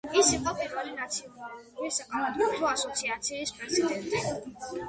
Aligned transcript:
ის 0.19 0.29
იყო 0.35 0.53
პირველი 0.61 0.93
ნაციონალური 1.01 1.91
საკალათბურთო 1.99 2.71
ასოციაციის 2.73 3.55
პრეზიდენტი. 3.59 4.27